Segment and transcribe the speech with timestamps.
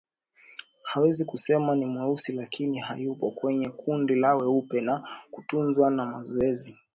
[0.93, 6.77] huwezi kusema ni mweusi lakini hayupo kwenye kundi la weupe na kutunzwa na mazoezi